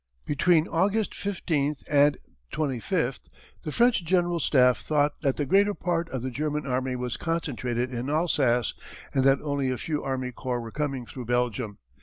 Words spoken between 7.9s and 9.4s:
in Alsace and that